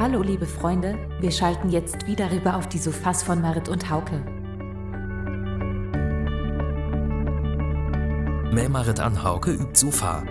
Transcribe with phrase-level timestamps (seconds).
[0.00, 4.24] Hallo liebe Freunde, wir schalten jetzt wieder rüber auf die Sofas von Marit und Hauke.
[8.52, 10.24] Mehr Marit an Hauke übt Sofa.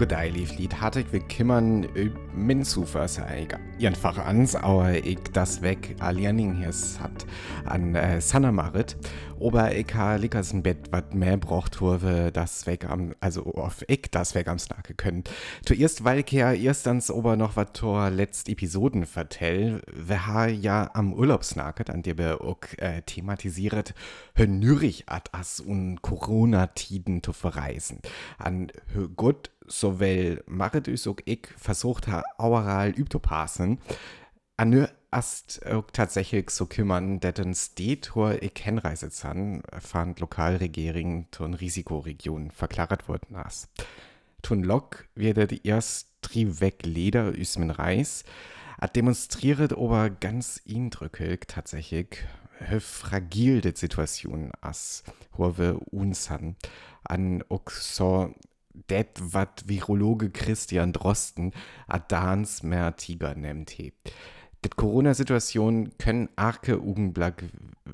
[0.00, 3.46] Goddag, lief Lied hartig wir kimmern üb min Sofa sei
[3.82, 7.26] einfach ans, aber ich das weg aliening hier hat
[7.66, 8.96] an äh, Sanna Marit.
[9.38, 13.84] Ober ich ha lickers ein Bett, wat mehr braucht wurde, das weg am, also auf
[13.88, 15.24] ich das weg am Snake können.
[15.64, 20.90] Zuerst, weil ich ja erstens ober noch wat tor letzt Episoden vertell, wir ha ja
[20.94, 23.94] am Urlaubsnaket, an dem wir auch äh, thematisiert,
[24.34, 28.00] hönürig at as und Corona-Tiden zu verreisen.
[28.38, 28.70] An
[29.16, 33.78] gut, sowohl Marit us auch ich versucht ha, aural übtopassen,
[34.56, 37.54] an ast auch tatsächlich so kümmern, dass den
[38.14, 43.68] wo ich hinreise kann, fand Lokalregierung tun Risikoregionen verklart worden as.
[44.42, 46.08] Tun Lok wird die erst
[46.60, 48.24] weg Leder üs Reis,
[48.80, 52.24] hat demonstriert aber ganz eindrücklich tatsächlich,
[52.68, 55.02] wie fragil die Situation as,
[55.58, 56.56] wir uns han.
[57.04, 58.34] An auch so
[58.88, 61.52] det, wat Virologe Christian Drosten
[61.86, 63.76] Adans mehr Tiger nennt.
[63.78, 67.44] Die Corona-Situation können arke Augenblick,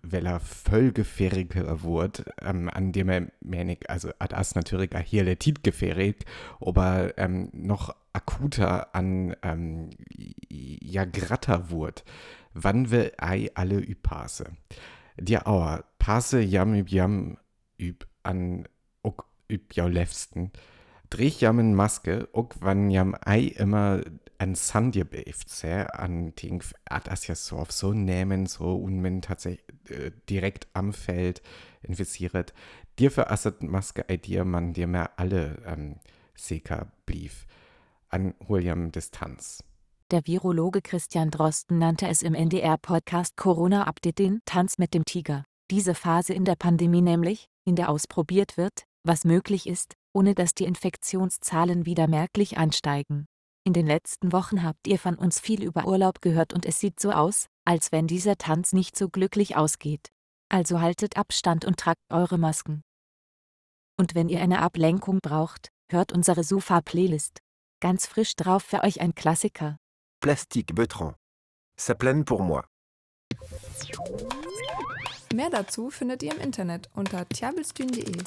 [0.03, 5.63] weil er voll gefährlicher wird, ähm, an dem er menig, also das natürlich hier letit
[5.63, 6.17] gefährlich,
[6.61, 9.91] aber ähm, noch akuter an ähm,
[10.49, 12.05] ja gratter wird.
[12.53, 14.57] Wann will ei alle übpasse?
[15.19, 17.39] Die Auer, passe jam üb jam
[17.79, 18.67] üb an
[19.51, 20.51] üb jau lefsten.
[21.11, 24.03] Dreh jammen Maske, ok wann jam ei immer
[24.39, 26.63] an Sandje beeft, an Ting,
[27.05, 31.43] das ja so auf so nehmen, so und man tatsächlich äh, direkt am Feld
[31.83, 32.53] infiziert.
[32.99, 35.97] Dir für Asset Maske ei dir man dir mehr alle ähm,
[36.35, 37.33] Seka blieb.
[38.09, 39.65] An William Distanz.
[40.13, 45.45] Der Virologe Christian Drosten nannte es im NDR-Podcast Corona-Update den Tanz mit dem Tiger.
[45.73, 50.55] Diese Phase in der Pandemie nämlich, in der ausprobiert wird, was möglich ist, ohne dass
[50.55, 53.27] die Infektionszahlen wieder merklich ansteigen.
[53.65, 57.01] In den letzten Wochen habt ihr von uns viel über Urlaub gehört und es sieht
[57.01, 60.09] so aus, als wenn dieser Tanz nicht so glücklich ausgeht.
[60.49, 62.83] Also haltet Abstand und tragt eure Masken.
[63.99, 67.41] Und wenn ihr eine Ablenkung braucht, hört unsere Sofa-Playlist.
[67.81, 69.79] Ganz frisch drauf für euch ein Klassiker.
[70.21, 71.17] Plastique Betrand.
[71.79, 72.63] Ça plaine pour moi.
[75.35, 78.23] Mehr dazu findet ihr im Internet unter tiabelstühn.de.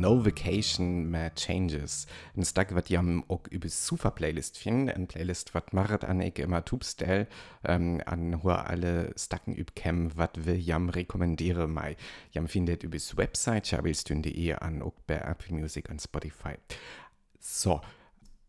[0.00, 2.06] No Vacation, mehr Changes.
[2.34, 4.88] Ein Stück, was ihr auch über super Playlist finden.
[4.88, 7.26] Eine Playlist, was macht an ich immer Tubstell,
[7.64, 11.98] ähm, an wo alle Stacken übkämmen, was wir jam rekommendiere mei.
[12.32, 16.54] Jam findet über Website, chabelstün.de an auch bei Apple Music und Spotify.
[17.38, 17.82] So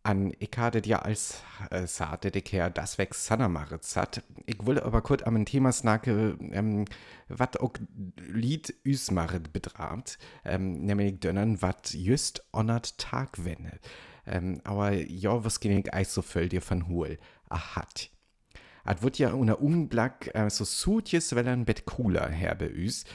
[0.04, 4.24] an ich hatte ja als äh, sagte ich her, das weg Sanamaritz hat.
[4.46, 6.86] Ich wollte aber kurz am Thema snacke, ähm,
[7.28, 7.74] was auch
[8.18, 13.80] Lied Üsmarit betracht, ähm, nämlich dönnern, was just onnert Tag wenne.
[14.26, 17.18] Ähm, aber ja, was ging ich so voll dir von Hol?
[17.50, 18.10] Ahat.
[18.84, 23.06] Es wird ja unter Umblick äh, so sutjes, weil ein Bett cooler her bei uns.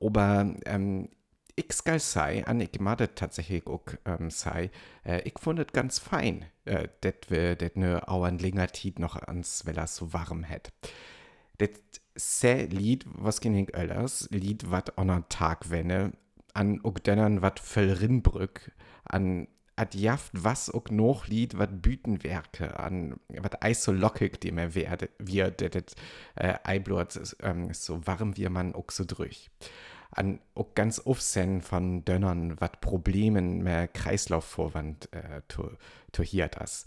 [0.00, 1.08] Aber ähm,
[1.56, 4.70] ich skal sei, an ich mache tatsächlich auch ähm, sei,
[5.04, 8.02] äh, ich fand es ganz fein, äh, dat wir det ne
[8.38, 10.70] länger Tiet noch ans Wellers so warm hätt.
[11.58, 11.80] Det
[12.14, 16.12] se Lied, was ging ich öllers, Lied wat on Tag wenne,
[16.52, 18.72] an ook dennern wat voll Rinbrück,
[19.04, 24.58] an at jaft was ook noch Lied wat Bütenwerke, an wat eis so lockig dem
[24.58, 25.94] er werde, wir det
[26.34, 29.50] äh, Eiblort ähm, so warm wie man ook so durch
[30.10, 31.22] an auch ganz oft
[31.62, 35.70] von Dönnern, was Problemen mehr Kreislaufvorwand äh, to,
[36.22, 36.84] hier das.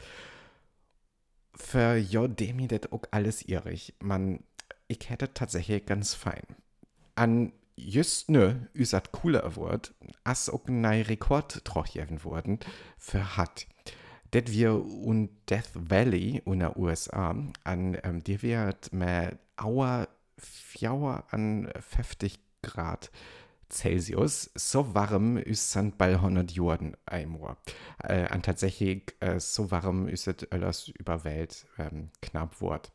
[1.55, 3.93] Für jo demi det auch alles irrig.
[3.99, 4.43] Man,
[4.87, 6.43] ich hätte tatsächlich ganz fein.
[7.15, 9.93] An just nö, üsat cooler Wort,
[10.23, 12.59] as auch nei Rekord trochjeven worden,
[12.97, 13.67] für hat.
[14.33, 20.07] Det wir und Death Valley in der USA an ähm, die wird mehr Auer
[20.37, 23.11] Fjauer an 50 Grad
[23.69, 24.51] Celsius.
[24.55, 27.57] So warm ist es bei 100 Jahren einmal.
[28.03, 32.91] Äh, und tatsächlich äh, so warm ist es alles über Welt ähm, knapp Wort.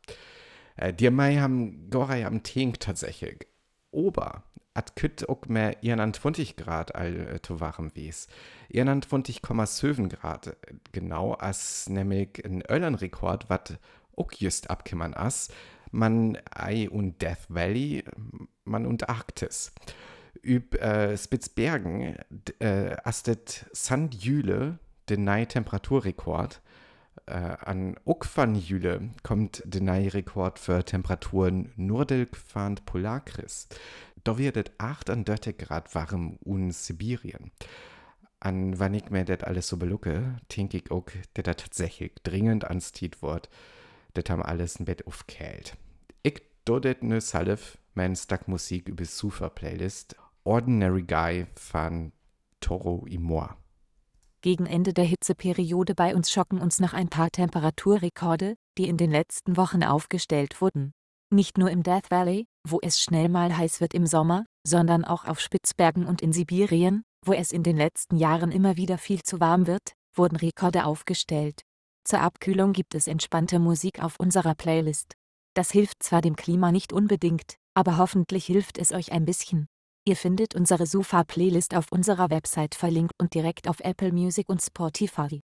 [0.75, 3.47] Äh, die Mai haben Gorei am Tink tatsächlich.
[3.91, 8.27] Ober, at kütt auch mehr 21 Grad all äh, zu warm wies.
[8.73, 10.55] 21,7 Grad äh,
[10.91, 13.77] genau, als nämlich ein Öllernrekord, was
[14.17, 15.49] auch just abkimmern as
[15.91, 18.03] man ei und Death Valley,
[18.65, 19.71] man und Arktis.
[20.43, 22.17] Üb äh, Spitzbergen
[22.59, 24.79] äh, astet Sandjüle
[25.09, 26.61] den neuen Temperaturrekord.
[27.27, 33.67] Äh, an Ukvan Jüle kommt der neue Rekord für Temperaturen Nordelgfand Polarkris.
[34.23, 37.51] Da wird es 38 Grad warm in Sibirien.
[38.39, 42.65] An wann ich mir das alles so belucke, denke ich auch, dass das tatsächlich dringend
[42.65, 43.49] ans Tiet wird.
[44.13, 45.77] Das haben alles ein Bett aufgehält.
[46.21, 52.11] Ich dodet ne Salif, mein Stack Musik über Super Playlist Ordinary Guy von
[52.59, 53.47] Toro y Moi.
[54.41, 59.09] Gegen Ende der Hitzeperiode bei uns schocken uns noch ein paar Temperaturrekorde, die in den
[59.09, 60.91] letzten Wochen aufgestellt wurden.
[61.31, 65.25] Nicht nur im Death Valley, wo es schnell mal heiß wird im Sommer, sondern auch
[65.25, 69.39] auf Spitzbergen und in Sibirien, wo es in den letzten Jahren immer wieder viel zu
[69.39, 71.61] warm wird, wurden Rekorde aufgestellt.
[72.03, 75.15] Zur Abkühlung gibt es entspannte Musik auf unserer Playlist.
[75.55, 79.67] Das hilft zwar dem Klima nicht unbedingt, aber hoffentlich hilft es euch ein bisschen.
[80.07, 85.41] Ihr findet unsere Sufa-Playlist auf unserer Website verlinkt und direkt auf Apple Music und Spotify.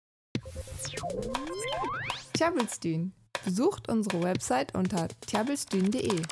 [2.32, 3.12] Tjabelstün.
[3.44, 6.22] Besucht unsere Website unter tjabelstün.de.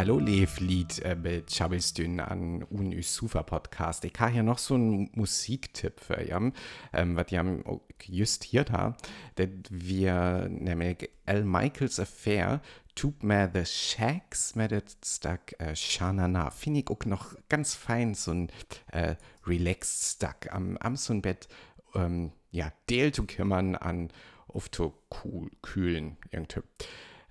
[0.00, 2.98] Hallo Lied äh, mit Chabelstün an un
[3.44, 4.02] Podcast.
[4.06, 6.52] Ich habe hier noch so einen Musiktipp für ihr,
[6.94, 7.62] ähm, was ihr
[8.06, 8.96] just hier da,
[9.34, 11.44] dass wir nämlich L.
[11.44, 12.62] Michaels Affair
[12.94, 16.48] tut mir The Shacks mit der Stack äh, Shanana.
[16.48, 18.48] Finde ich auch noch ganz fein, so ein
[18.92, 21.46] äh, Relaxed Stack am, am so ein Bett,
[21.94, 24.08] ähm, ja, Del zu kümmern an
[24.48, 26.62] auf zu cool, kühlen irgendwie.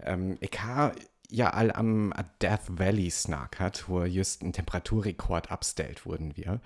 [0.02, 0.94] Ähm, ich habe
[1.30, 6.60] ja all am Death Valley Snack hat, wo just ein Temperaturrekord abstellt wurden wir.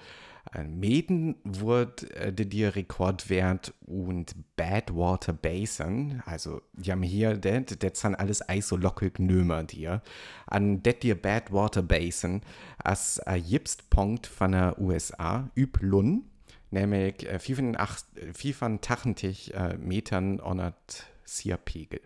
[0.53, 8.15] Äh, Meden wurde äh, der Rekordwert und Badwater Basin, also die haben hier, das sind
[8.15, 10.01] alles isolockig Nömer dir,
[10.47, 12.41] an det dir Badwater Basin
[12.77, 16.23] als Jipstpunkt von der USA üb Lun,
[16.71, 22.01] nämlich äh, 85 äh, Metern onert Sierpegel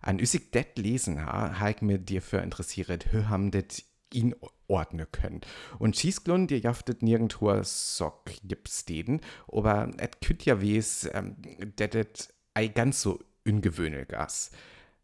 [0.00, 4.34] an üsig det lesen ha, ha mir dir für interessiert, hör ham det ihn
[4.66, 5.40] ordnen können.
[5.78, 11.36] Und Schießglun, dir jaftet nirgendwo Sock gibt's den, aber et küt ja wes, ähm,
[11.76, 14.50] det et ei ganz so ungewöhnlich gas.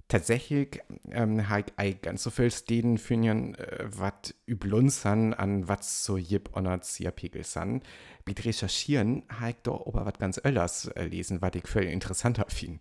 [0.09, 0.81] Tatsächlich
[1.11, 6.17] ähm, ha ich ganz so viel Steden fünjen, äh, wat üblun san, an wat so
[6.17, 7.83] jip onat Siapegel san.
[8.25, 12.47] Mit recherchieren ha ich doch aber wat ganz öllers äh, lesen, wat ich völlig interessanter
[12.49, 12.79] fin.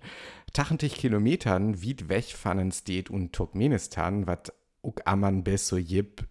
[0.56, 6.28] 80 Kilometern weit weg von steht und Turkmenistan, was auch aman bis so jib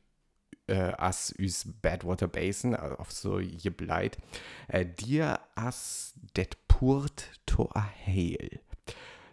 [0.68, 4.18] äh, as üs Badwater Basin, also auf so jib leid,
[4.68, 8.60] äh, dir as det purt to a hail.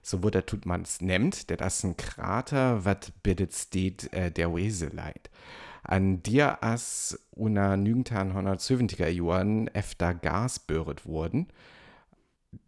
[0.01, 4.87] So wurde tut man's nennt, der das ein Krater, wat bittet steht äh, der Wese
[4.87, 5.29] leid.
[5.83, 11.47] An dir as una 1970er Jahren efter Gas böret wurden,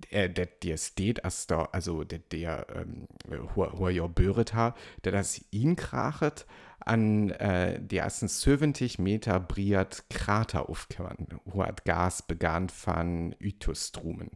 [0.09, 3.07] äh, der, der steht, als da, also der, der ähm,
[3.55, 6.45] wo ja böret ha, der das ihn krachet,
[6.79, 14.31] an äh, die ersten 70 Meter briert Krater aufkommen, wo hat Gas begann von Ytostrumen.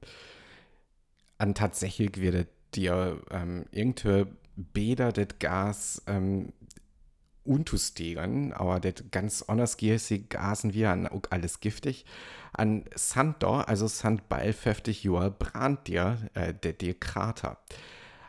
[1.38, 2.48] An tatsächlich wird
[2.78, 4.26] dir ähm, irgendwie
[4.56, 6.54] Bäder das Gas ähm,
[7.44, 9.78] untustegen, aber das ganz anders
[10.30, 12.06] gasen wir an alles giftig.
[12.54, 17.58] An Sandor, also Sandball 50 Jahre, brannt dir äh, der, der Krater.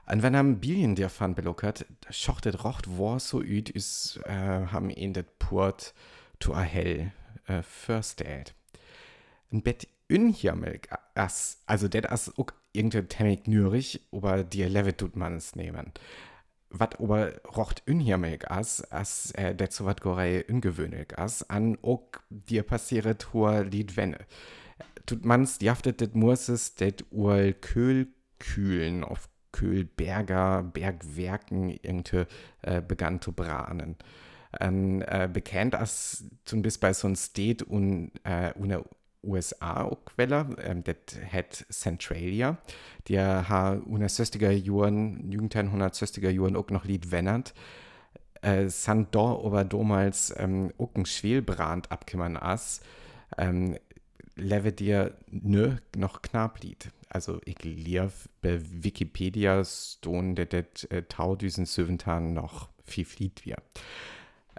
[0.07, 4.91] Und wenn am Bilien der Fan belockert, schochtet rocht wo so üd is, äh, haben
[4.91, 5.95] ihn das Port
[6.39, 7.13] to a hell
[7.47, 8.55] äh, first aid.
[9.53, 15.17] Ein Bett unjammelg as, also det as auch irgendwie temmig nürig, aber die Level tut
[15.17, 15.93] man es nehmen
[16.71, 22.21] wat aber rocht unjammelg as, as äh, det so wat gorei ungewöhnlich as, an ok
[22.29, 24.19] dir passiert hoher Lied wenne.
[25.07, 28.09] Tut mans jaftet det Murses det ual Köhl
[28.39, 32.27] kühlen auf Köhlberger Bergwerken irgendwie
[32.63, 33.97] äh, begann zu branen.
[34.61, 38.53] Ähm, äh, bekannt as zum bis bei so ein State und äh,
[39.23, 40.97] una USA-Quelle, ähm, das
[41.33, 42.59] hat Centralia,
[43.09, 47.55] die hat in den 60er Jahren, 1960er Jahren auch noch Lied wennert,
[48.43, 52.81] äh, sind da aber damals ähm, auch ein Schwelbrand abgekommen as,
[53.37, 53.77] ähm,
[54.37, 56.91] leve dir nö noch knapp Lied.
[57.11, 61.67] Also ich lief bei Wikipedia stone, das äh, Tau diesen
[62.35, 63.57] noch viel Lied wir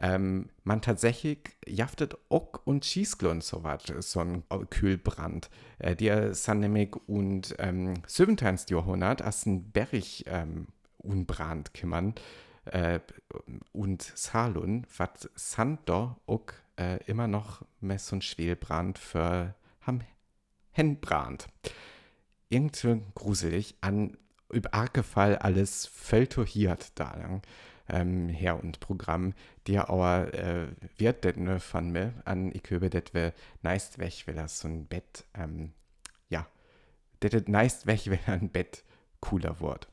[0.01, 5.49] ähm, man tatsächlich jaftet auch und schießglon so was, so ein Kühlbrand.
[5.77, 8.59] Äh, die sind nämlich und ähm, 17.
[8.69, 9.89] Jahrhundert als ein Berg
[10.25, 12.15] ähm, unbrand kümmern
[12.65, 12.99] äh,
[13.73, 15.29] und Salon, was
[15.85, 16.45] da auch
[16.77, 20.01] äh, immer noch mehr so ein Schwelbrand für haben
[20.71, 21.47] Henbrand.
[22.47, 24.17] Irgendwie gruselig, an
[24.51, 27.41] über Arkefall alles völtohiert da lang
[27.89, 29.33] ähm, her und Programm,
[29.67, 30.67] die aber äh,
[30.97, 34.67] wird det ne von mir an ich höre det wir neist weg, will das so
[34.67, 35.73] ein Bett, ähm,
[36.29, 36.47] ja,
[37.21, 38.83] det neist weg, wenn ein Bett
[39.19, 39.88] cooler wird.